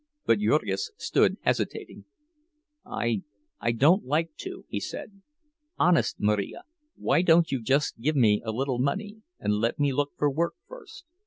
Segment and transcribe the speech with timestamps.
[0.25, 2.05] But Jurgis stood hesitating.
[2.87, 5.21] "I—I don't like to," he said.
[5.77, 6.63] "Honest, Marija,
[6.95, 10.55] why don't you just give me a little money and let me look for work
[10.67, 11.05] first?"